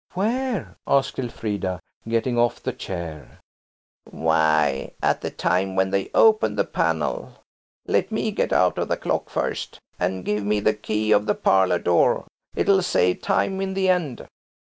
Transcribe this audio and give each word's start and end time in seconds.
"Where?" 0.15 0.77
asked 0.87 1.19
Elfrida, 1.19 1.79
getting 2.09 2.35
off 2.35 2.63
the 2.63 2.73
chair. 2.73 3.37
"Why, 4.09 4.93
at 5.03 5.21
the 5.21 5.29
time 5.29 5.75
when 5.75 5.91
they 5.91 6.09
open 6.15 6.55
the 6.55 6.63
panel. 6.65 7.43
Let 7.85 8.11
me 8.11 8.31
get 8.31 8.51
out 8.51 8.79
of 8.79 8.87
the 8.87 8.97
clock 8.97 9.29
first. 9.29 9.79
And 9.99 10.25
give 10.25 10.43
me 10.43 10.59
the 10.59 10.73
key 10.73 11.11
of 11.11 11.27
the 11.27 11.35
parlour 11.35 11.77
door. 11.77 12.25
It'll 12.55 12.81
save 12.81 13.21
time 13.21 13.61
in 13.61 13.75
the 13.75 13.89
end." 13.89 14.25